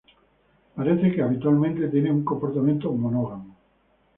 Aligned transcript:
Parece 0.75 1.11
que 1.11 1.21
habitualmente 1.21 1.87
tienen 1.89 2.13
un 2.13 2.25
comportamiento 2.25 2.91
monógamo. 2.91 3.53